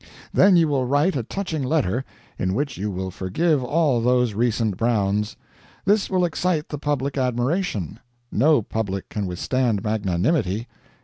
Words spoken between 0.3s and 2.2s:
Then you will write a touching letter,